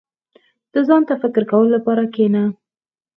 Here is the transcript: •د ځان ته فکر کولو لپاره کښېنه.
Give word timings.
•د 0.73 0.75
ځان 0.87 1.01
ته 1.07 1.13
فکر 1.21 1.43
کولو 1.51 1.69
لپاره 1.75 2.03
کښېنه. 2.13 2.43